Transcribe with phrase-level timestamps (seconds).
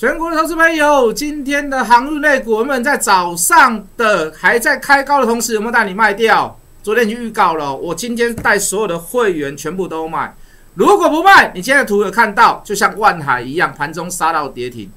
[0.00, 6.58] 全国的投资朋友，今天的航运类股，我们在早上的还在开高的同时，有没有带你卖掉？
[6.82, 10.34] 昨天已经预告了，我今天带所有的会员全部都卖。
[10.72, 14.90] 如果不卖，你今天的图有看到，就像万海一样，盘中杀到跌停，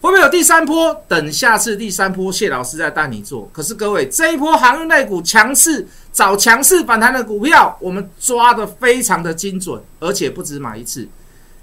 [0.00, 1.00] 会不会有第三波？
[1.06, 3.48] 等下次第三波，谢老师再带你做。
[3.52, 11.06] 可是各位，这一波航运类股强势找强势反弹的股票，我们抓的非常的精准，而且不止买一次。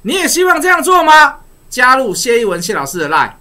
[0.04, 1.40] 你也希望这样做吗？
[1.70, 3.34] 加入谢一文谢老师的 line。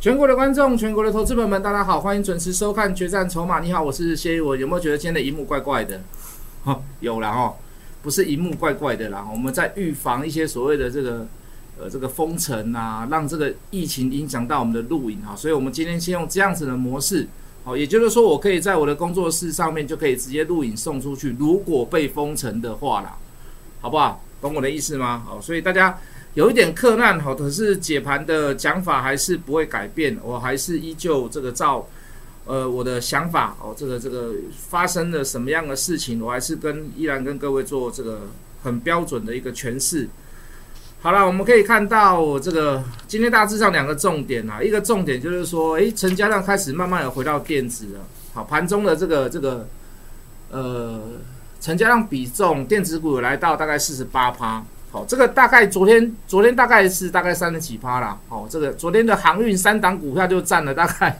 [0.00, 3.60] 全国的观众，全国的投资朋友们，大家好，欢迎准时收看《决战筹码》。
[3.62, 4.58] 你好，我是谢一文。
[4.58, 6.00] 有没有觉得今天的荧幕怪怪的？
[6.64, 7.54] 哈，有了哈，
[8.02, 9.26] 不是荧幕怪怪的啦。
[9.32, 11.26] 我们在预防一些所谓的这个
[11.78, 15.34] 呃这个封城啊，让这个疫情影响到我们的录影哈。
[15.36, 17.26] 所以我们今天先用这样子的模式，
[17.64, 21.36] 好，也就是说我可以在我的工作室上面就可以直接录影送出去。
[21.38, 23.16] 如果被封城的话啦，
[23.80, 24.22] 好不好？
[24.40, 25.22] 懂我的意思吗？
[25.26, 25.98] 好，所以大家。
[26.34, 31.84] 有一点困难，好，可是解盘的讲法还是不会改变，我还是依旧这个照，
[32.46, 34.32] 呃，我的想法哦，这个这个
[34.68, 38.22] 发生了什么样的事情，我还是跟依然跟各位做这个
[38.62, 40.08] 很标准的一个诠释。
[41.02, 48.00] 好了，我们可以看到这个今天大致上两个重点啊，一个重点就是说，诶，成交量开始慢慢的回到电子了，
[48.34, 49.68] 好，盘中的这个这个
[50.50, 51.00] 呃
[51.60, 54.62] 成交量比重，电子股有来到大概四十八趴。
[54.90, 58.18] 好，这个大概昨天昨天大概是大概三十几趴啦。
[58.28, 61.16] 好，这个昨天的航运三档股票就占了大概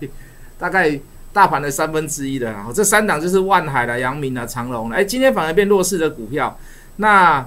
[0.61, 0.97] 大概
[1.33, 2.53] 大盘的三分之一的。
[2.53, 4.91] 然后这三档就是万海的、阳明的、长隆。
[4.91, 6.57] 哎，今天反而变弱势的股票，
[6.97, 7.45] 那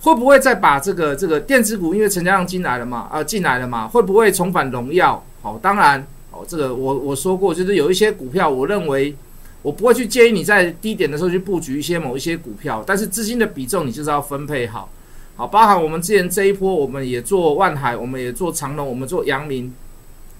[0.00, 5.22] 会不会再把这个这个电子股，因为成交量进来了嘛，啊进来了嘛，会不会重返荣耀？
[5.42, 9.14] 好，当然，哦，这个我我说过，就是有一些股票，我认为
[9.62, 14.88] 我不会去建议你在低点的时候去布局一些某一些股票，但是资金的比重你就是要分配好。
[15.36, 19.72] 好，包含我们之前这一波，我们也做万海，我们也做长隆，我们做阳明。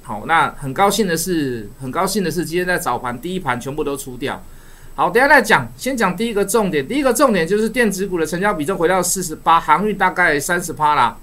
[0.06, 4.38] 好，那很高兴的是，很高兴的是，今天在早盘第一盘全部都出掉。
[4.94, 6.86] 好，等下再讲，先讲第一个重点。
[6.86, 11.16] 第一个重点就是电子股的成交比重回到四十八，航运大概三十趴啦。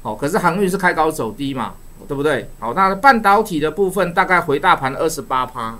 [0.00, 1.74] 好，可是航运是开高走低嘛，
[2.08, 2.48] 对不对？
[2.58, 5.78] 好，那半导体的部分大概回大盘二十八趴。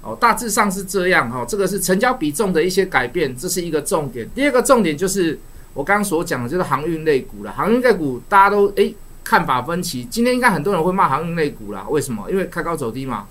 [0.00, 1.44] 哦，大致上是这样哈。
[1.46, 4.26] 这个是成交比重的一些改变，这是一个重点。
[4.34, 5.38] 第二个重点就是。
[5.74, 8.94] 我刚刚所讲的就是航运类股了，航运类股大家都诶
[9.28, 10.04] 看法分歧。
[10.04, 12.30] 今天应该很多人会骂航运类股啦，为什么？
[12.30, 13.26] 因为开高走低嘛。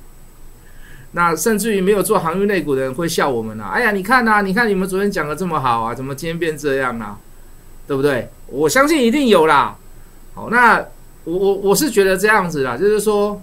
[1.14, 3.68] 那甚至于没有做航运类股的人会笑我们啦。
[3.68, 7.18] 哎呀，你看呐，你看你们昨天讲的这么好啊，怎么今天变这样啊？
[7.88, 8.30] 对不对？
[8.48, 9.78] 我相信一定有啦。
[10.34, 10.86] 好，那
[11.24, 13.42] 我我我是觉得这样子啦，就是说。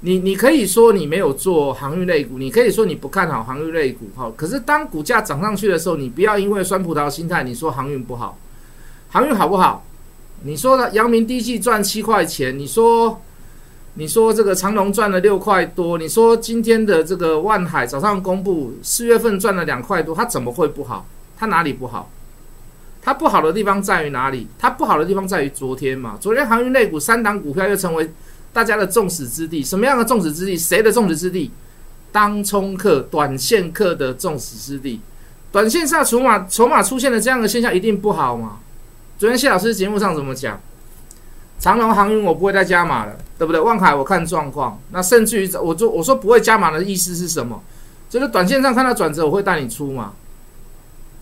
[0.00, 4.30] 你你可以说你没有做航运类股，你可以说你不看好航运类股，好。
[4.30, 8.38] 可是当股价涨上去的时候，你不要因为酸葡萄心态，你说航运不好，
[9.10, 9.84] 航运好不好？
[10.42, 13.20] 你说的阳明第一季赚七块钱，你说
[13.94, 21.06] 你说这个长隆赚了六块多，你说今天的这个万海早上公布四月份赚了两块多，它怎么会不好？
[21.36, 22.10] 它哪里不好？
[23.02, 24.46] 它不好的地方在于哪里？
[24.58, 28.10] 它不好的地方在于昨天嘛，昨天航运类股三档股票又成为。
[28.50, 30.56] 大家的众矢之的，什么样的众矢之的？
[30.56, 31.50] 谁的众矢之的？
[32.10, 34.98] 当冲客、短线客的众矢之的。
[35.52, 38.58] 短线上筹码筹码出现了这样的现象，一定不好嘛？
[39.18, 40.60] 昨天谢老师节目上怎么讲？
[41.58, 43.60] 长隆航运我不会再加码了，对不对？
[43.60, 44.80] 望海我看状况。
[44.92, 47.60] 那甚至于我就我说不会加码的意思是什么？
[48.08, 50.12] 就是短线上看到转折，我会带你出嘛。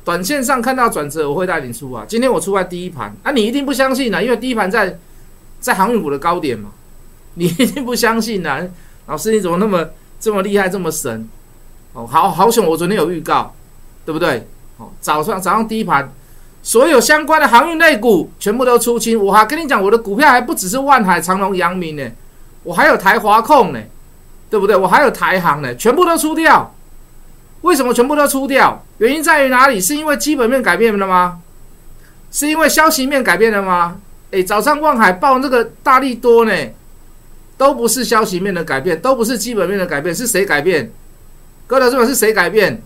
[0.04, 2.04] 短线上看到转折，我会带你出啊。
[2.06, 4.98] 今天我出在第一盘，啊，你一定不相信啊，因为第一盘在
[5.58, 6.68] 在航运股的高点嘛。
[7.32, 8.60] 你一定不相信呐，
[9.06, 9.88] 老师你怎么那么
[10.20, 11.26] 这么厉害这么神？
[11.94, 13.54] 哦，好好险，我昨天有预告，
[14.04, 14.46] 对不对？
[14.76, 16.12] 哦，早上早上第一盘，
[16.66, 19.16] 所有相关的航运类股全部都出清。
[19.16, 22.02] 我还跟你讲，我的股票还不只是万海、长隆、阳明呢，
[22.64, 23.80] 我还有台华控呢，
[24.50, 24.74] 对不对？
[24.74, 26.74] 我还有台航呢，全部都出掉。
[27.60, 28.84] 为什么全部都出掉？
[28.98, 29.80] 原因在于哪里？
[29.80, 31.38] 是因为基本面改变了吗？
[32.32, 34.00] 是因为消息面改变了吗？
[34.32, 36.52] 诶，早上万海报那个大力多呢？
[37.56, 40.90] 都不是消息面的改变，都不是基本面的改变，是谁改变？
[41.68, 42.82] 各位老师是谁改变？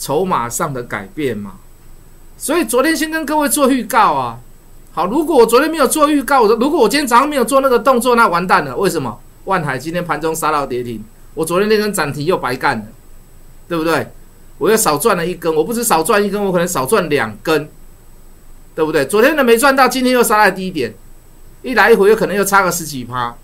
[0.00, 1.52] 筹码上的改变嘛。
[2.38, 4.38] 所以昨天先跟各位做预告啊。
[4.92, 8.76] 好，如果我昨天没有做预告，我如果我今天早上没有做那个动作，那完蛋了。
[8.76, 9.20] 为什么？
[9.44, 11.02] 万海今天盘中杀到跌停，
[11.34, 12.84] 我昨天那根涨停又白干了，
[13.68, 14.06] 对不对？
[14.58, 17.68] 我又少赚了一根，我不止少赚一根，我可能少赚两根，
[18.74, 19.04] 对不对？
[19.06, 20.94] 昨天的没赚到，今天又杀在低点，
[21.62, 23.34] 一来一回，又可能又差个十几趴。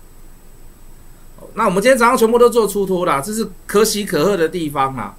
[1.53, 5.15] 那我们今天早上全部都做出脱了，这是可喜可贺的地方啊。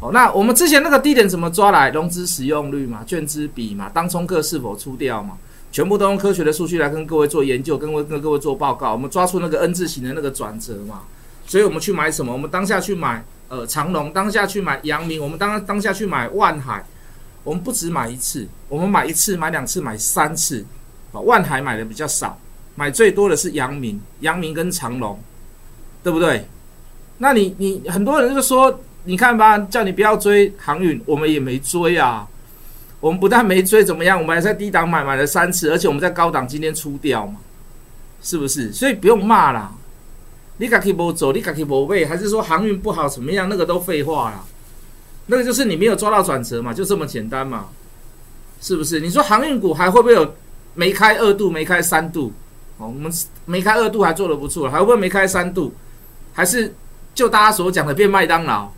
[0.00, 1.90] 好，那我们之前那个低点怎么抓来？
[1.90, 5.36] 融资使用率嘛，券资比嘛，当冲客是否出掉嘛，
[5.70, 8.92] 全部都用科学的数据来跟各位做研究，跟跟各位做报告。
[8.92, 11.02] 我们抓出那个 N 字形的那个转折嘛，
[11.46, 12.32] 所以我们去买什么？
[12.32, 13.24] 我们当下去买。
[13.50, 16.84] 呃，长隆当下去买阳明，我们当当下去买万海，
[17.42, 20.64] 我们不止买一次，我们买一次、买两次、买三次，
[21.10, 22.38] 啊，万海买的比较少，
[22.76, 25.18] 买最多的是阳明，阳明跟长隆，
[26.00, 26.46] 对不对？
[27.18, 32.26] 那你你很多人就说，你看吧，叫你不要追航运，我们也没追啊，
[33.00, 34.20] 我们不但没追，怎么样？
[34.20, 37.36] 我们还在低档买，买了三次，而且我们在高档今天出掉嘛，
[38.22, 38.72] 是不是？
[38.72, 39.72] 所以不用骂啦。
[40.58, 41.32] 你敢去不走？
[41.32, 42.04] 你敢去不背？
[42.04, 43.48] 还是说航运不好怎么样？
[43.48, 44.44] 那个都废话啦。
[45.26, 47.68] 那个就是你没有抓到转折嘛，就这么简单嘛，
[48.60, 49.00] 是不是？
[49.00, 50.34] 你说航运股还会不会有
[50.74, 52.30] 没开二度、没开三度？
[52.76, 53.10] 哦，我们
[53.46, 55.72] 没开二度还做的不错，还会不会没开三度？
[56.34, 56.74] 还是
[57.14, 58.70] 就大家所讲的变麦当劳？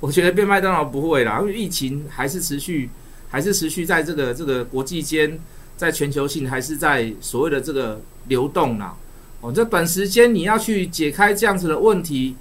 [0.00, 2.88] 我觉得变麦当劳不会啦，因为疫情还是持续，
[3.28, 5.38] 还是持续在这个这个国际间，
[5.76, 8.96] 在全球性还是在所谓的这个流动啦。
[9.42, 12.34] 哦，这短时间你要去解开这样子的问题，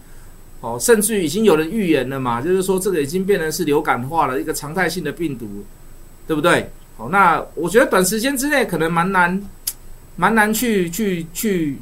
[0.62, 5.64] 哦，甚至已经有人预言了嘛，就是说这个已经变成是流感化了一个常态性的病毒，
[6.28, 6.70] 对不对？
[6.98, 9.42] 哦，那我觉得短时间之内可能蛮难，
[10.18, 11.78] 蛮难去去去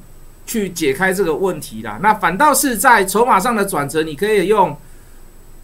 [0.46, 2.00] 去解开这个问题啦。
[2.02, 4.78] 那反倒是在筹码上的转折，你可以用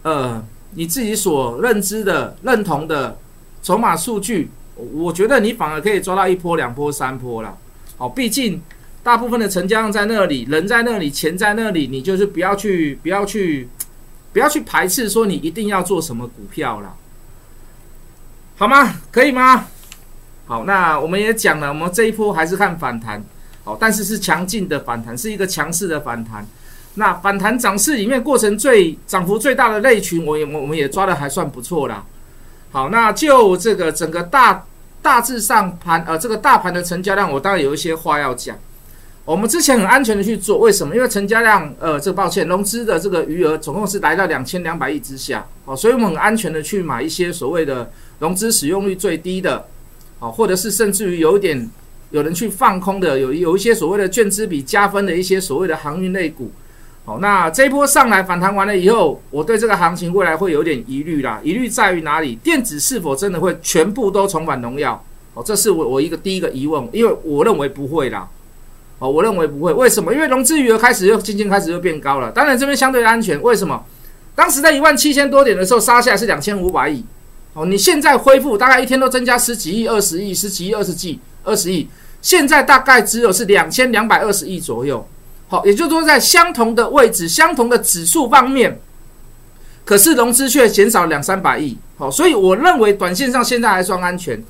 [0.04, 0.40] 呃
[0.70, 3.18] 你自己所认知的、认同的
[3.62, 7.58] 筹码数据，我觉得你反而可以抓到一波、两波、三波了。
[7.98, 8.62] 好，毕竟。
[9.04, 13.68] 大部分的成交量在那里，人在那里，钱在那里，你就是不要去，不要去，
[14.32, 16.96] 不要去排斥说你一定要做什么股票了，
[18.56, 18.94] 好吗？
[19.12, 19.66] 可以吗？
[20.46, 23.22] 好，那我们也讲了，我们这一波还是看反弹，
[23.62, 26.46] 好，但是是强劲的反弹，是一个强势的反弹。
[26.94, 32.04] 那反弹涨势里面过程最涨幅最大的类群，我也我们也抓的还算不错啦。
[32.70, 34.64] 好，那就这个整个大
[35.02, 38.56] 大致上盘呃这个大盘的成交量，我当然有一些话要讲。
[39.24, 40.94] 我们之前很安全的去做，为什么？
[40.94, 49.64] 因为成交量，呃，这个抱歉，融资的这个余额总共是来到两千两百亿之下，哦，所以我们很安全的去买一些所谓的融资使用率最低的，
[50.18, 51.70] 哦，或者是甚至于有一点
[52.10, 56.52] 有人去放空的，有有一些所谓的券资比加分的一些所谓的航运类股，
[57.06, 62.34] 好，那这一波上来反弹完了以后，我对这个行情未来会有点疑虑啦，疑虑在于哪里？
[62.36, 65.04] 电子是否真的会全部都重返荣耀？
[65.34, 68.26] 哦，这是我我一个第一个疑问，因为我认为不会啦。
[68.98, 70.14] 哦，我认为不会，为什么？
[70.14, 72.30] 因为融资余额开始又渐渐开始又变高了。
[72.30, 73.84] 当然这边相对安全，为什么？
[74.34, 77.04] 当时在一万七千多点的时候杀下来是两千五百亿，
[77.52, 81.86] 哦，你现在恢复大概一天都增加十几亿、二十亿、十几亿、二十亿、二十亿，
[82.22, 85.06] 现在大概只有是两千两百二十亿左右。
[85.64, 88.80] 也就是说在相同的位置、相同的指数方面，
[89.84, 91.76] 可是融资却减少两三百亿。
[91.96, 94.42] 好，所以我认为短线上现在还算安全。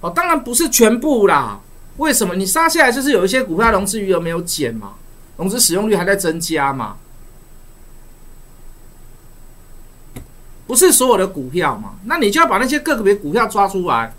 [0.00, 1.58] 哦，当然不是全部啦。
[1.96, 4.92] 为什么你杀下来就是有一些股票融资余额没有减嘛？
[5.36, 6.96] 融资使用率还在增加嘛？
[10.66, 11.94] 不是所有的股票嘛？
[12.04, 14.14] 那你就要把那些个别股票抓出来。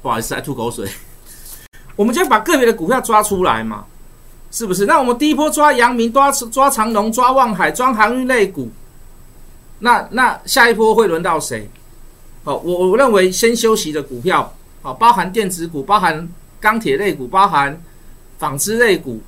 [0.00, 0.88] 不好意思，来吐口水。
[1.96, 3.84] 我们就要把个别的股票抓出来嘛？
[4.50, 4.86] 是不是？
[4.86, 8.70] 那我们第一波抓阳明，抓抓长龙，抓望海，抓航运类股。
[9.78, 11.68] 那那下一波会轮到谁？
[12.44, 14.52] 哦，我我认为先休息的股票。
[14.80, 16.28] 好，包含电子股，包含
[16.60, 17.80] 钢铁类股，包含
[18.38, 19.20] 纺织类股，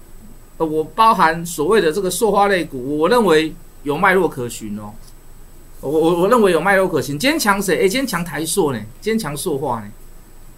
[0.57, 4.93] 呃，我包含所谓的这个塑化类股，我认为有脉络可循哦。
[5.81, 7.19] 我我我认为有脉络可循。
[7.19, 7.81] 坚强谁？
[7.81, 8.81] 诶，坚强台塑呢？
[9.01, 9.89] 坚强塑化呢？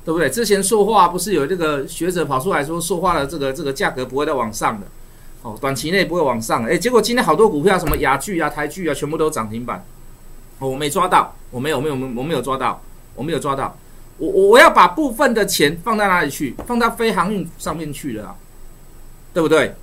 [0.04, 0.28] 对不对？
[0.28, 4.86] 之前塑化不是有这个学者跑出来说，塑化的这个这个价格不会再往上的，
[5.42, 6.64] 哦，短期内不会往上。
[6.64, 9.84] 诶，结果今天好多股票，什么雅聚啊、台聚啊，全部都涨停板。
[10.58, 12.80] 哦我没抓到，我没有，没有，我没有抓到，
[13.14, 13.76] 我没有抓到。
[14.18, 16.54] 我我我要把部分的钱放到哪里去？
[16.66, 18.36] 放到非航运上面去了，
[19.32, 19.74] 对不对？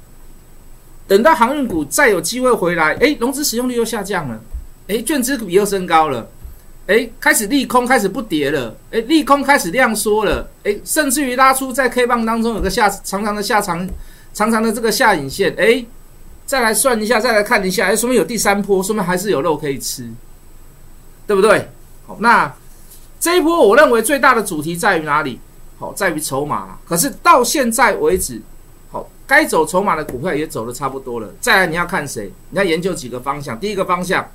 [1.07, 4.39] 等到航运股再有机会回来，哎，融资使用率又下降了，
[4.88, 6.29] 哎，券资比又升高了，
[6.89, 13.88] 哎，开始利空开始不跌了，哎，利空开始量缩了，哎，甚至于拉出在 K 棒当中有个下长长的下长
[14.34, 15.86] 长长的这个下影线，哎，
[16.48, 20.10] 再来算一下，再来看一下，哎，说明有第三波，说明还是有肉可以吃，
[21.27, 21.69] 对不对？
[22.08, 22.51] 好，那。
[23.22, 25.38] 这一波我认为最大的主题在于哪里？
[25.77, 28.41] 好，在于筹码可是到现在为止，
[28.89, 31.29] 好，该走筹码的股票也走的差不多了。
[31.41, 32.31] 再来你要看谁？
[32.50, 33.60] 你要研究几个方向。
[33.60, 34.25] 第一个方向，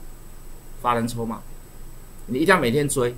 [0.82, 1.40] 法人筹码，
[2.26, 3.14] 你一定要每天追，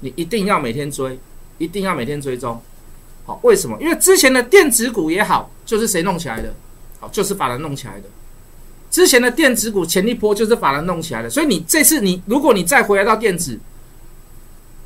[0.00, 1.18] 你一定要每天追，
[1.58, 2.60] 一定要每天追踪。
[3.24, 3.76] 好，为什么？
[3.80, 6.52] 因为之前的电子股也好，就是谁弄起来的？
[7.00, 8.04] 好，就是法人弄起来的。
[8.90, 13.58] 之前的电子股前一波就是法人弄起来的，所以你这次你如果你再回来到电子，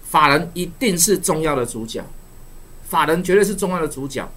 [0.09, 2.05] 法人一定是重要的主角，
[2.89, 4.31] 法人绝对是重要的主角。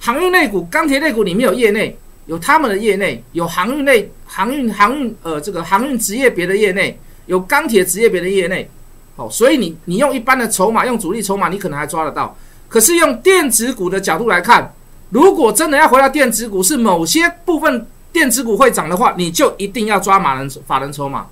[0.00, 6.98] 航运类股、钢铁类股里面有业内，有他们的业内，有航运类、航运、航运呃这个航运职业别的业内，
[7.30, 8.68] 有钢铁职业别的业内。
[9.14, 12.36] 好，所以你你用一般的筹码，用主力筹码，你可能还抓得到。
[12.68, 14.74] 可是用电子股的角度来看，
[15.10, 21.28] 如果真的要回到电子股，是某些部分电子股会涨的话，你就一定要抓马人法人筹码。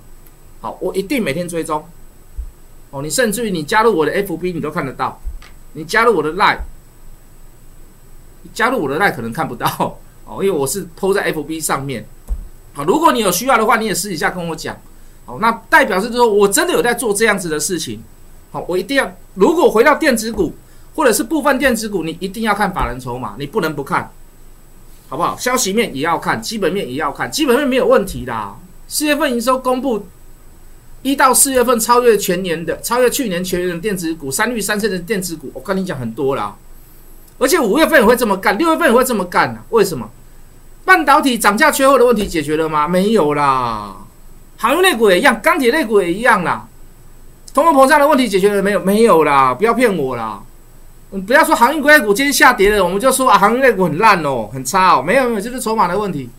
[0.61, 1.83] 好，我一定每天追踪。
[2.91, 5.19] 哦，你甚至于你加入我的 FB，你都看得到。
[5.73, 6.59] 你加入我的 Line，
[8.53, 9.67] 加入我的 Line 可能看不到
[10.25, 12.05] 哦，因为我是 PO 在 FB 上面。
[12.73, 14.77] 好，如果你有需要的话，你也私底下跟我讲。
[15.39, 18.01] 那代表是说我真的有在做这样子的事情。
[18.51, 20.53] 好，我一定要，如果回到电子股。
[20.95, 24.11] 或者是部分电子股，你一定要看法人筹码，你不能不看，
[25.07, 25.37] 好不好？
[25.37, 28.55] 消息面也要看，基本面也要看，基本面没有问题的。
[28.89, 30.05] 四月份营收公布，
[31.01, 36.53] 一到四月份超越全年的，超越去年全年的电子股，三率三升的电子股，我跟你讲很多啦。
[37.37, 39.63] 而且五月份也会这么干，六月份也会这么干？
[39.69, 40.09] 为什么？
[40.83, 42.89] 半导体涨价缺货的问题解决了吗？
[42.89, 43.95] 没有啦。
[44.61, 46.67] 航运类股也一样，钢铁类股也一样啦。
[47.53, 48.79] 通货膨胀的问题解决了没有？
[48.81, 50.41] 没有啦，不要骗我啦。
[51.11, 55.01] 嗯不要说航运股今天下跌了，我们就说啊，航运类股很烂哦，很差哦。
[55.01, 56.29] 没有没有，就是筹码的问题，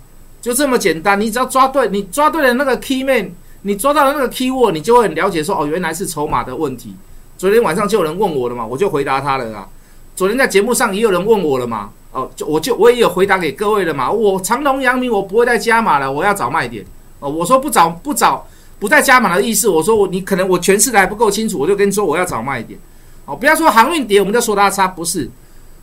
[0.43, 1.19] 就这么简单。
[1.19, 6.95] 你只要抓对，你抓对了那个 key man，你抓到了那个 key word，你就会很了解说哦，原来是筹码的问题。
[7.39, 9.67] 昨天晚上就有人问我了嘛，我就回答他了啊。
[10.15, 14.11] 昨天在节目上也有人问我了嘛，哦，就我就我也有回答给各位了嘛。
[14.11, 16.85] 我长隆、阳明我不会再加码了，我要找卖点
[17.21, 17.31] 哦。
[17.31, 18.45] 我说不找不找
[18.79, 22.79] 不再加码的意思，我说我你可能我诠释的还不够清楚，我就跟你说我要找卖点。
[23.27, 25.31] 哦，不要说航运跌，我们就说它差，不是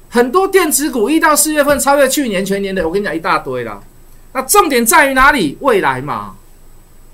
[0.09, 3.81] 很多电子股一到四月份超越去年全年的，我跟你讲一大堆了。
[4.33, 5.57] 那重点在于哪里？
[5.61, 6.35] 未来嘛，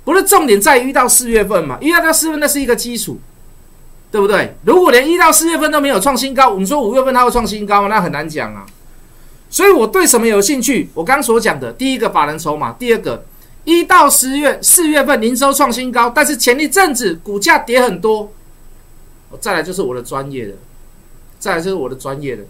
[0.03, 1.77] 不是重点在于一到四月份嘛？
[1.80, 3.20] 一到四月份那是一个基础，
[4.12, 4.56] 对不对？
[4.65, 7.88] 如果连一到四月份都没有创新高，我们说五月份它会创新高吗？
[7.88, 8.65] 那很难讲啊。
[9.50, 10.89] 所以我对什么有兴趣？
[10.94, 13.24] 我刚所讲的，第一个法人筹码，第二个
[13.65, 18.32] 一到十月四月份营收创新高，但是前一阵子股价跌很多。
[19.39, 20.53] 再来就是我的专业的，
[21.39, 22.43] 再来就是我的专业的。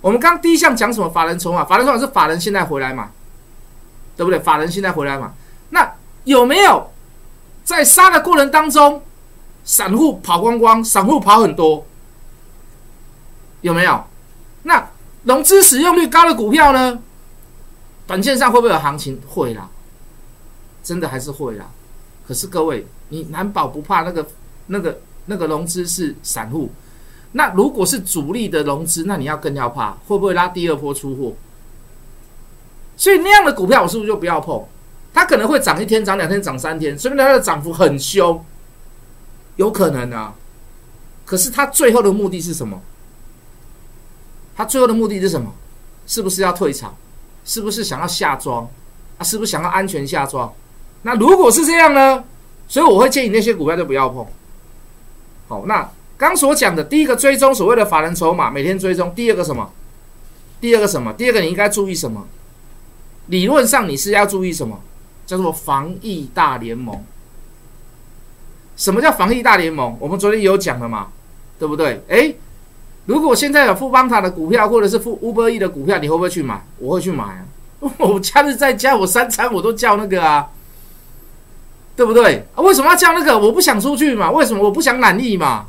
[0.00, 1.06] 我们刚第一项讲什么？
[1.10, 3.10] 法人筹码，法人筹码是法人现在回来嘛，
[4.16, 4.38] 对不对？
[4.38, 5.34] 法人现在回来嘛，
[5.68, 5.92] 那
[6.24, 6.90] 有没有
[7.62, 9.02] 在杀的过程当中，
[9.64, 11.86] 散户跑光光，散户跑很多，
[13.60, 14.02] 有没有？
[14.62, 14.88] 那
[15.24, 16.98] 融资使用率高的股票呢？
[18.06, 19.20] 短线上会不会有行情？
[19.28, 19.68] 会啦，
[20.82, 21.70] 真的还是会啦。
[22.26, 24.26] 可是各位，你难保不怕那个
[24.66, 24.98] 那个。
[25.26, 26.68] 那个融资是散户，
[27.32, 31.36] 那如果是主力的融资，那你要更要怕，会不会拉第二波出货？
[32.96, 34.66] 所以那样的股票，我是不是就不要碰？
[35.12, 38.44] 它可能会涨一天、涨两天、涨三天，说明它的涨幅很凶，
[39.54, 40.34] 有可能啊。
[41.24, 42.82] 可是它最后的目的是什么？
[44.56, 45.54] 它最后的目的是什么？
[46.06, 46.96] 是不是要退场？
[47.44, 48.68] 是不是想要下庄？
[49.18, 50.52] 啊，是不是想要安全下庄？
[51.02, 52.24] 那如果是这样呢？
[52.68, 54.24] 所以我会建议那些股票就不要碰。
[55.48, 59.12] 好，那刚所讲的第一个追踪所谓的法人筹码，每天追踪。
[59.14, 59.68] 第二个什么？
[60.60, 61.12] 第二个什么？
[61.14, 62.24] 第二个你应该注意什么？
[63.26, 64.80] 理论上你是要注意什么？
[65.26, 67.02] 叫做防疫大联盟。
[68.76, 69.96] 什么叫防疫大联盟？
[69.98, 71.08] 我们昨天有讲了嘛，
[71.58, 72.00] 对不对？
[72.06, 72.36] 诶，
[73.06, 76.64] 如果现在有富邦塔的股票，或者是富乌波 E 的股票，你会不会去买？
[76.78, 77.44] 我会去买啊！
[77.98, 80.48] 我假日在家，我三餐我都叫那个啊。
[82.00, 82.42] 对不对？
[82.56, 83.38] 为什么要叫那个？
[83.38, 84.30] 我不想出去嘛？
[84.30, 85.66] 为什么我不想懒意嘛？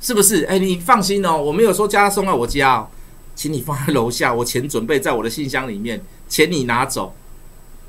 [0.00, 0.44] 是不是？
[0.44, 2.88] 哎，你放心哦，我没有说叫他送到我家，
[3.34, 7.14] 请你放在楼下，我钱准备在我的信箱里面，钱你拿走，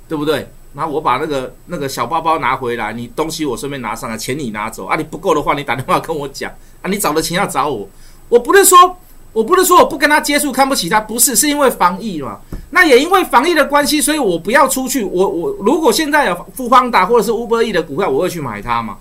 [0.10, 0.46] 对不对？
[0.74, 4.98] 然后我把那个那个小包包拿回来，你东西我顺便拿上来，钱你拿走啊！
[4.98, 6.90] 你不够的话，你打电话跟我讲啊！
[6.90, 7.88] 你找的钱要找我，
[8.28, 8.98] 我不是说。
[9.34, 12.40] 我不是说我不跟他接触，看不起他，不是，是因为防疫嘛。
[12.72, 15.04] 那也因为防疫的关系，所以我不要出去。
[15.04, 18.98] 我我如果现在有富邦达或者是乌波 E 的股票，我会去买它嘛。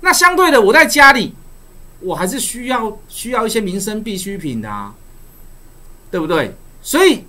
[0.00, 1.34] 那相对的，我在家里，
[2.00, 4.92] 我还是需要需要一些民生必需品的，
[6.10, 6.54] 对不对？
[6.80, 7.24] 所以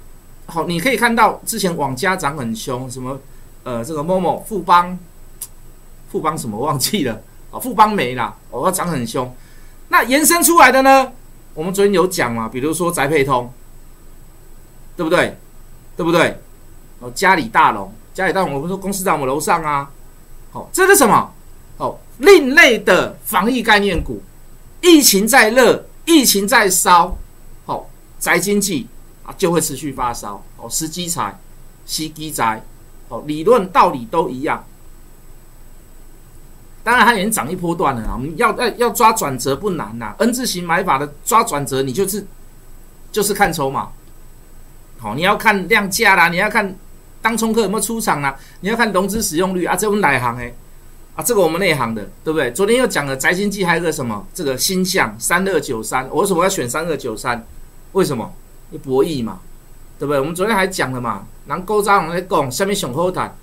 [0.46, 3.20] 好，你可以看到之前网家涨很凶，什么
[3.64, 4.98] 呃这个某某富邦
[6.12, 9.34] 富邦什么忘记了啊，富邦没了，哦要涨很凶。
[9.88, 11.12] 那延伸出来的呢？
[11.54, 13.52] 我们昨天有讲嘛，比如说宅配通，
[14.96, 15.38] 对不对？
[15.98, 16.40] 对不对？
[17.00, 19.90] 哦，嘉里大龙，嘉里大龙，我们说公司在我们楼上啊。
[20.52, 21.34] 好，这是什么？
[21.78, 24.22] 哦，另类的防疫概念股，
[24.82, 27.18] 疫情在热，疫情在烧，
[27.66, 27.86] 哦，
[28.20, 28.88] 宅经济
[29.24, 31.38] 啊就会持续发烧，哦，时机财、
[31.86, 32.64] 吸机宅，
[33.08, 34.64] 哦，理论道理都一样。
[36.82, 38.14] 当然，它已经涨一波段了啊！
[38.16, 42.26] 我们要要要抓转折不难呐，N 字形买法的抓转折，你就是
[43.12, 43.90] 就是看筹码，
[44.98, 46.74] 好，你要看量价啦，你要看
[47.22, 50.56] 当冲客有没有出场啦，你要看融资使用率啊，这我们哪行诶？
[51.16, 52.50] 啊，这个我们内行的，对不对？
[52.54, 57.46] 昨天又讲了宅经济，还有个什么这个星象三二九三，我为什么要选三二九三？
[57.92, 58.34] 为什么？
[58.84, 59.40] 博弈嘛，
[59.98, 60.20] 对不对？
[60.20, 63.36] 我们昨天还讲了嘛，人高招人在讲，下面上好谈，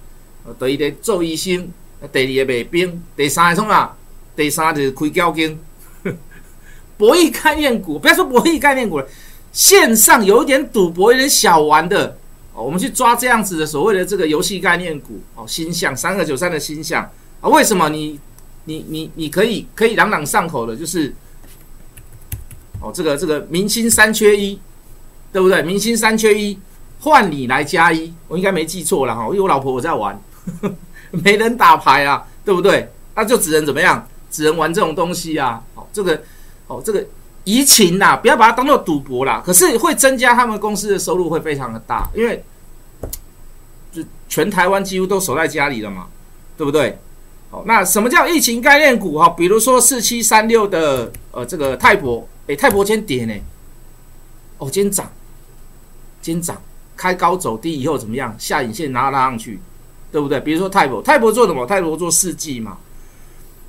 [0.58, 1.68] 对一个做医生。
[2.12, 3.92] 第二个卖冰，第三个什么？
[4.34, 5.58] 第三就是开交警，
[6.98, 9.06] 博弈概念股，不要说博弈概念股了，
[9.52, 12.16] 线上有一点赌博、有点小玩的
[12.52, 17.02] 哦，我们去抓这样子的所谓的这个游戏概念股哦，新象三二九三的新象
[17.40, 18.20] 啊，为什么你
[18.64, 21.14] 你你你可以可以朗朗上口的，就是
[22.82, 24.60] 哦，这个这个明星三缺一，
[25.32, 25.62] 对不对？
[25.62, 26.58] 明星三缺一，
[27.00, 30.20] 换你来加一，我应该没记错了哈，因为我老婆我在玩。
[31.24, 32.90] 没人打牌啊，对不对？
[33.14, 34.06] 那就只能怎么样？
[34.30, 35.62] 只能玩这种东西啊。
[35.74, 36.20] 好，这个，
[36.66, 37.04] 哦，这个
[37.44, 39.42] 移情呐，不要把它当做赌博啦。
[39.44, 42.44] 可是会增加他们公司的收入会非常的大，因为
[43.92, 46.08] 就全台湾几乎都守在家里了嘛，
[46.58, 46.98] 对不对？
[47.50, 49.16] 好，那什么叫疫情概念股？
[49.16, 53.40] 哈，比如说四七三六的呃这个泰博，诶，泰博今天跌呢，
[54.58, 55.10] 哦，今天涨，
[56.20, 56.60] 今天涨，
[56.96, 58.34] 开高走低以后怎么样？
[58.36, 59.60] 下影线拉拉上去。
[60.12, 60.40] 对不对？
[60.40, 61.66] 比如说泰博，泰博做什么？
[61.66, 62.78] 泰博做四 G 嘛。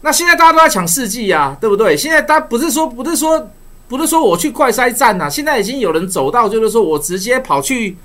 [0.01, 1.97] 那现在大家都在抢四 G 啊，对不对？
[1.97, 3.49] 现在大家不是说不是说
[3.87, 7.97] 不是说我去快筛站呐，现在已经有人走到就是说我直接跑去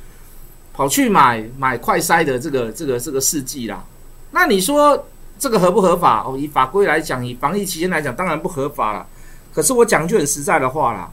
[0.73, 3.85] 跑去买买快筛的这个这个这个四 G 啦。
[4.31, 5.07] 那你说
[5.39, 6.25] 这个合不合法？
[6.27, 9.07] 哦，以法规来讲，以防疫期间来讲，当然不合法了。
[9.53, 11.11] 可是我讲句很实在的话啦，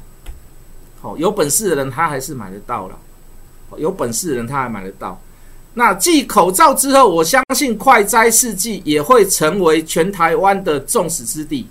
[1.02, 2.98] 好，有本事的人他还是买得到了，
[3.78, 5.20] 有本事的人他还买得到。
[5.80, 11.66] 那继口罩之后，我相信快哉试剂也会成为全台湾的众矢之的。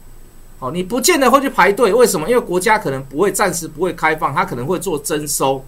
[0.58, 2.26] 好，你不见得会去排队，为什么？
[2.26, 5.62] 因为国家可能不会暂时不会开放，它可能会做征收。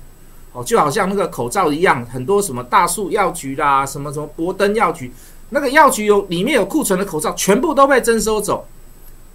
[0.53, 5.12] 哦，就好像那个口罩一样，很多什么大树药局啦，什么什么博登药局，
[5.50, 8.66] 那个药局有里面有库存的口罩，全部都被征收走。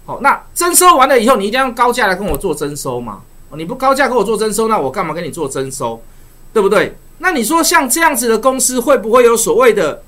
[0.04, 3.20] 好，那征收完了以后，你一定要高价来跟我做征收嘛？
[3.56, 6.02] 你不高价跟我做征收，那我干嘛跟你做征收？
[6.52, 6.92] 对不对？
[7.18, 10.02] 那你说像这样子的公司会不会有所谓的？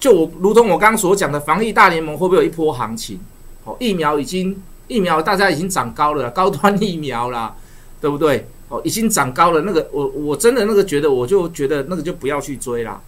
[0.00, 3.18] 就我如同我刚刚所讲的防疫大联盟会不会有一波行情？
[3.64, 7.54] 哦，疫苗已经疫苗大家已经涨高了，高端疫苗啦，
[8.00, 8.46] 对不对？
[8.68, 9.62] 哦，已经涨高了。
[9.62, 13.00] 那个我我真的那个觉得，我就觉得那个就不要去追啦。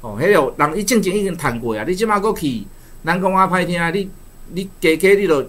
[0.00, 2.64] 哦，还有人一正经已经谈过呀，你即马过去，
[3.02, 4.08] 人讲我歹听，你
[4.52, 5.42] 你加加你都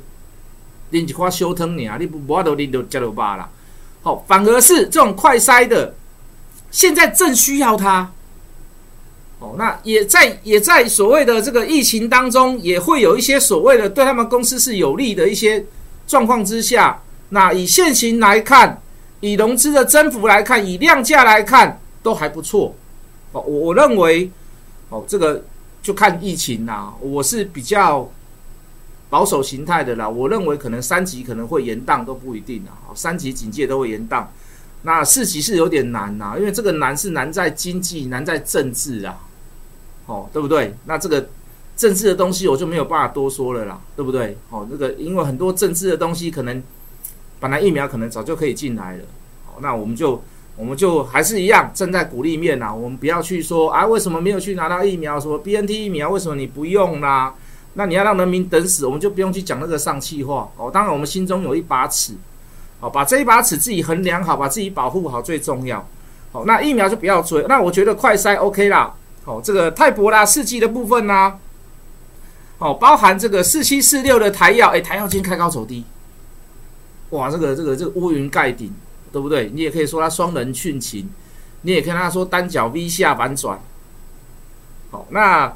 [0.89, 3.47] 拎一块小汤尔，你不无法度啉到食到饱啦。
[4.01, 5.93] 好，反而是这种快筛的。
[6.75, 8.11] 现在正需要它，
[9.39, 15.65] 哦，那也在也在所谓的这个疫情当中，也会有一些所谓的对他们公司是有利的一些
[16.05, 18.81] 状况之下，那以现行来看，
[19.21, 22.75] 以融资的增幅来看，以量价来看，都还不错，
[23.31, 24.29] 哦，我我认为，
[24.89, 25.41] 哦，这个
[25.81, 28.11] 就看疫情啦，我是比较
[29.09, 34.25] 保守形态的啦，我认为可能三级可能会延宕都不一定啊，三级警戒都会延宕。
[34.85, 39.17] 那四级是有点难呐，因为这个难是难在经济，难在政治啊，
[40.05, 40.75] 哦，对不对？
[40.85, 41.27] 那这个
[41.75, 44.37] 政治的东西我就没有办法多说了啦，对不对？
[44.51, 46.61] 哦，那个因为很多政治的东西可能
[47.39, 49.03] 本来疫苗可能早就可以进来了，
[49.47, 50.21] 好，那我们就
[50.55, 55.19] 我们就还是一样站在鼓励面呐，我们不要去说啊，为什么没有去拿到疫苗？
[55.19, 57.33] 什么 BNT 疫苗为什么你不用啦？
[57.73, 60.69] 那你要让人民等死，我们就不用去讲那个丧气话哦。
[60.71, 62.13] 当然我们心中有一把尺。
[62.79, 65.87] 好，把这一把尺自己衡量好，把自己保护好最重要。
[66.31, 67.43] 好，那疫苗就不要追。
[67.47, 68.93] 那我觉得快筛 OK 啦。
[69.23, 71.39] 好，这个泰博啦、四季的部分呢，
[72.57, 75.83] 好，包含这个四七四六的台药，哎，台药今天开高走低，
[77.11, 78.73] 哇，这个这个这个乌云盖顶，
[79.11, 79.49] 对不对？
[79.53, 81.09] 你也可以说它双人殉情，
[81.61, 83.59] 你也可以它说单脚 V 下反转。
[84.91, 85.51] 好，那。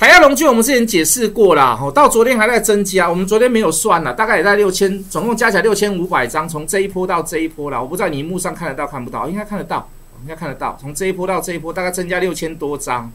[0.00, 9.86] 台亚龙具我们之前解释过了，吼，到昨天还在增加，我们昨天没有算了，大概也在六千，总共加起来六千五百张，从这一波到这一波了，我不知道你幕上看得到看不到，应该看得到，
[10.22, 13.12] 应该看得到，从这一波到这一波大概增加六千多张，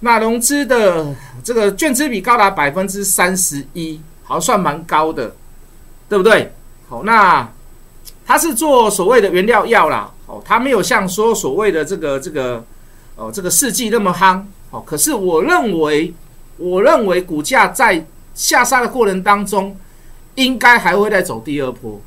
[0.00, 5.36] 那融资的这个券资比高达百分之三十一，好算蛮高的，
[6.08, 6.50] 对不对？
[6.88, 7.46] 好，那
[8.26, 12.64] 它是做所谓的原料药啦，哦，它没有像说所谓的这个这个
[13.14, 14.42] 哦这个试剂那么夯。
[14.70, 16.12] 好，可是我认为，
[16.56, 18.04] 我认为股价在
[18.34, 19.76] 下杀的过程当中，
[20.34, 22.00] 应该还会再走第二波。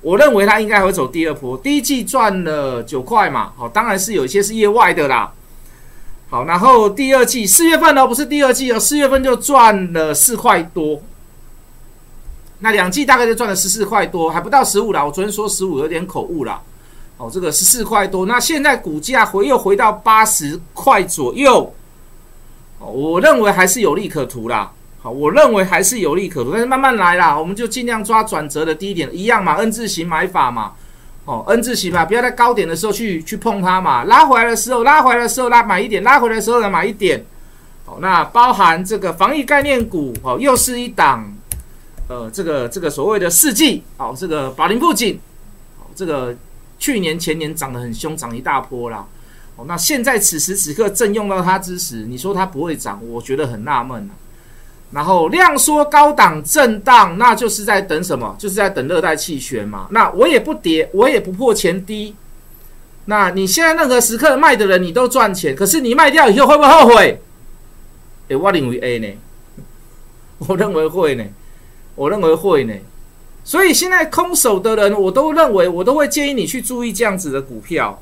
[0.00, 1.56] 我认为它应该会走第二波。
[1.58, 5.32] 第一季赚了九块嘛，好，当然是有一些是业外的啦。
[6.28, 11.00] 好，然后第二季四月份呢，不是第二季哦，四月份就赚了四块多。
[12.60, 15.04] 那两季大概就赚了十四块多，还不到十五啦。
[15.04, 16.62] 我昨天说十五有点口误啦。
[17.22, 21.72] 哦，这个十四块多，那现在股价回又回到八十块左右。
[22.80, 24.72] 我认为还是有利可图啦。
[25.00, 30.72] 好，我认为还是有利可图，但是慢慢来啦，我们就尽量抓转折的低点，一样嘛，N 字形买法嘛。
[31.24, 37.24] 哦，N 字形嘛，不要在高点的时候去去碰它嘛，拉回来的时候，拉回来的时候拉买一点，拉回来的时候来买一点。
[37.86, 41.32] 好，那包含这个防疫概念股，哦，又是一档。
[42.08, 45.18] 呃，这个这个所谓的四季，哦，这个宝林富锦，
[45.78, 46.34] 哦，这个
[46.82, 49.06] 去年前年涨得很凶，涨一大波啦，
[49.54, 54.12] 哦，那现在此时此刻正用到它之时，你说它不会涨，我觉得很纳闷啊。
[54.90, 58.34] 然后量缩高档震荡，那就是在等什么？
[58.36, 59.86] 就是在等热带气旋嘛。
[59.92, 62.16] 那我也不跌，我也不破前低。
[63.04, 67.22] 那你现在任何时刻卖的人，你都赚钱，可是你卖掉以后会不会后悔？
[68.26, 69.08] 诶，我认为 A 呢，
[70.48, 71.24] 我认为会呢。
[71.94, 72.74] 我认为会呢，
[73.44, 78.00] 所以现在空手的人，我都认为我都会建议你去注意这样子的股票，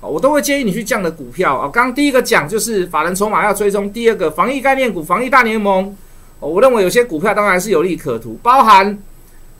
[0.00, 1.70] 我都会建议你去这样的股票啊。
[1.72, 5.96] 刚刚第一个讲就是法人筹码要追踪，第二个防疫概念股、防疫大联盟，
[6.40, 8.98] 我认为有些股票当然是有利可图，包含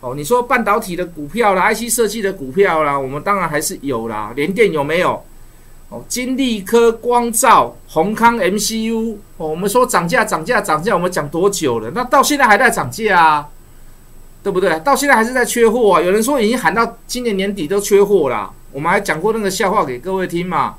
[0.00, 4.32] 哦，你说半导体的股票啦、IC 设计的股票啦，我们当然还是有啦。
[4.34, 5.22] 联电有没有？
[5.90, 11.92] 哦，金利科、光照、宏康、MCU，哦，我们说涨价、涨价、涨价，我们讲多久了？
[11.94, 13.48] 那到现在还在涨价啊？
[14.42, 14.78] 对不对？
[14.80, 16.00] 到现在还是在缺货啊！
[16.00, 18.50] 有人说已经喊到今年年底都缺货啦。
[18.72, 20.74] 我们还讲过那个笑话给各位听嘛，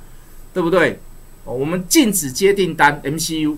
[0.53, 0.99] 对不对？
[1.45, 3.55] 哦，我们禁止接订单，MCU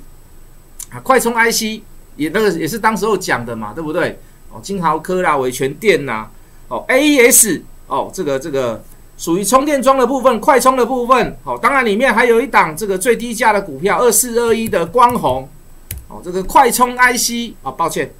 [0.91, 1.81] 啊，快充 IC
[2.17, 4.19] 也那个也是当时候讲的嘛，对不对？
[4.51, 6.27] 哦，金豪科啦，伟全电呐，
[6.67, 8.83] 哦，AES 哦，这个这个
[9.17, 11.37] 属于充电桩的部分，快充的部分。
[11.43, 15.47] 好，当然里面还有一档这个最低价的股票，二四二一的光弘，
[16.07, 18.13] 哦，这个快充 IC 啊，抱歉。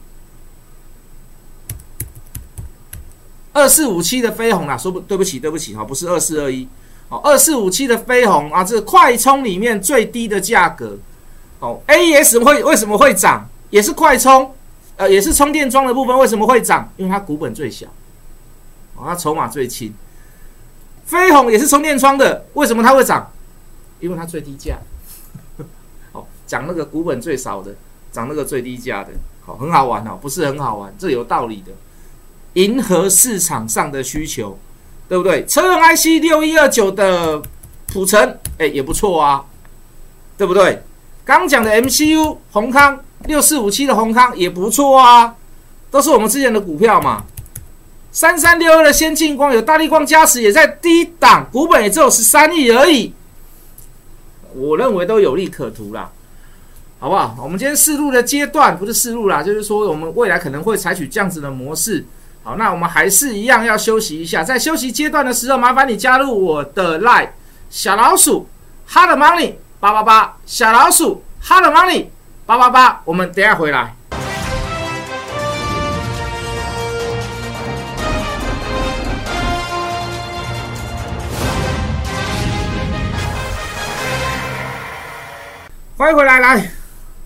[3.55, 6.67] 二四五七的飞鸿啊，说不对不起，对不起哈，不是二四二一，
[7.07, 10.97] 哦，二四五七的飞鸿啊，这快充里面最低的价格，
[11.61, 13.47] 哦，A S 会为什么会涨？
[13.69, 14.53] 也是快充，
[14.97, 16.91] 呃，也是充电桩的部分为什么会涨？
[16.97, 17.87] 因为它股本最小，
[18.97, 19.93] 哦，它筹码最轻。
[21.05, 23.31] 飞鸿也是充电桩的，为什么它会涨？
[24.01, 24.77] 因为它最低价。
[26.11, 27.73] 哦，讲那个股本最少的，
[28.11, 29.11] 涨那个最低价的，
[29.45, 31.71] 好，很好玩哦，不是很好玩，这有道理的。
[32.55, 34.57] 迎合市场上的需求，
[35.07, 35.45] 对不对？
[35.45, 37.41] 车用 IC 六一二九的
[37.87, 39.45] 普成，哎，也不错啊，
[40.37, 40.81] 对不对？
[41.23, 45.35] 刚讲的 MCU 宏康六四五七的宏康也不错啊，
[45.91, 47.23] 都是我们之前的股票嘛。
[48.11, 53.13] 三三六二的先进光有大力光加持，也在低档，股本也只有十三亿而已，
[54.53, 56.09] 我认为都有利可图啦，
[56.99, 57.35] 好不好？
[57.43, 62.05] 我们今天试录的阶段不是试录啦，就是说我们未来可能会采取这样子的模式。
[62.45, 64.43] 好，那我们还是一样要休息一下。
[64.43, 67.29] 在休息阶段的时候，麻烦你加入我的 Line
[67.71, 68.47] 小老鼠
[68.87, 72.05] Hard Money 八八八，小老鼠 Hard Money
[72.45, 73.01] 八八八。
[73.03, 73.95] 我们等下回来。
[85.97, 86.69] 欢迎回来，来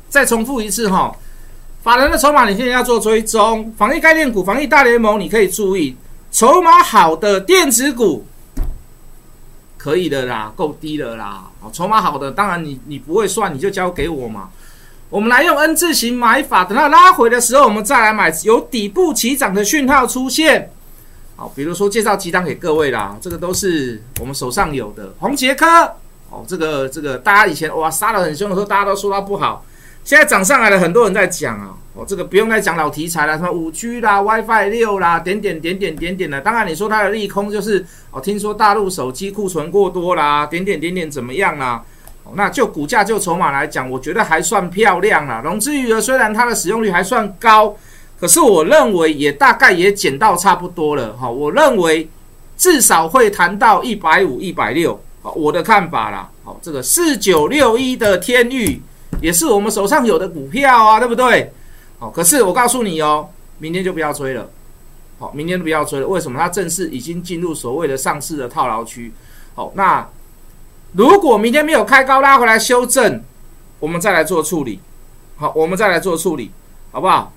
[0.08, 1.14] 再重复一次哈。
[1.82, 3.74] 法人的筹码，你现在要做追踪。
[3.78, 5.96] 防疫概念股、防疫大联盟，你可以注意
[6.30, 8.26] 筹码好的电子股，
[9.78, 11.46] 可以的啦，够低的啦。
[11.62, 14.50] 好，筹码好的，当然你你不会算，你就交给我嘛。
[15.10, 20.70] 我们来用 N 字形买法，等它拉回的时候，我们再来买，有底部起涨的讯号出现。
[21.38, 25.14] 好，比如说介绍几档给各位啦，这个都是我们手上有的。
[25.18, 25.66] 红杰科，
[26.30, 29.64] 哦，这个这个大家以前哇杀的很凶的时候，大家都说它不好。
[30.10, 36.42] 现在涨上来了，很多人在讲啊，哦，这个不用再讲老题材了，什么五 G 啦、WiFi 六啦，点点点点点点的。
[36.42, 41.84] 当然，你说它的利空就是哦，听说大陆手机库存过多啦，点点点点怎么样啦？
[42.34, 45.42] 那就股价就筹码来讲，我觉得还算漂亮啦。
[45.46, 47.76] 融资余额虽然它的使用率还算高，
[48.20, 51.30] 可是我认为也大概也减到差不多了哈。
[51.30, 52.10] 我认为
[52.58, 56.28] 至少会谈到一百五、一百六，好，我的看法啦。
[56.44, 58.82] 好，这个四九六一的天域。
[59.22, 61.52] 也是我们手上有的股票啊，对不对？
[61.98, 64.50] 好，可是我告诉你哦，明天就不要追了。
[65.18, 66.08] 好，明天就不要追了。
[66.08, 66.40] 为什么？
[66.40, 69.12] 它正式已经进入所谓的上市的套牢区。
[69.56, 70.08] 好，那
[70.94, 73.22] 如果明天没有开高拉回来修正，
[73.80, 74.80] 我们再来做处理。
[75.36, 76.52] 好，我们再来做处理。
[76.92, 77.32] 好不好？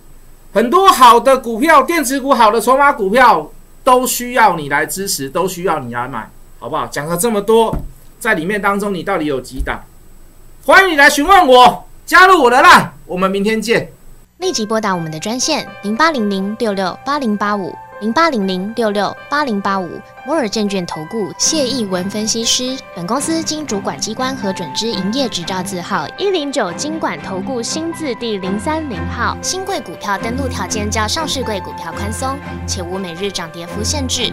[0.55, 3.51] 很多好的股票，电子股好的筹码股票
[3.83, 6.87] 都需要你来支持，都需要你来买，好不好？
[6.87, 7.77] 讲了这么多，
[8.21, 9.83] 在里面当中你到底有几档？
[10.65, 13.91] 欢迎你来询问我，加入我的 line，我们明天见。
[14.39, 22.79] 立即拨打我们的专线零八零零六六八零八五零八零零六六八零八五摩尔证券投顾谢义文分析师。
[22.95, 29.37] 本公司经主管机关核准之营业执照字号一零九金管投顾新字第零三零号。
[29.43, 34.33] 新贵股票登录条件较上市贵股票宽松，且无每日涨跌幅限制。